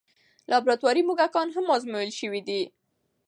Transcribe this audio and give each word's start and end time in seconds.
لابراتواري 0.49 1.01
موږکان 1.07 1.47
هم 1.55 1.65
ازمویل 1.75 2.11
شوي 2.19 2.41
دي. 2.47 2.61